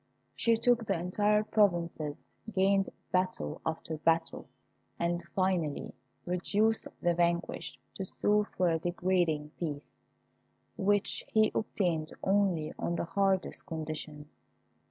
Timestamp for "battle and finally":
3.99-5.93